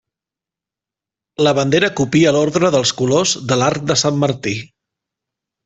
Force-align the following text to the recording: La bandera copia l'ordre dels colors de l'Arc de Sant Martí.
La 1.47 1.53
bandera 1.59 1.91
copia 1.99 2.33
l'ordre 2.37 2.73
dels 2.77 2.95
colors 3.03 3.37
de 3.53 3.61
l'Arc 3.63 3.87
de 3.93 3.99
Sant 4.07 4.21
Martí. 4.27 4.59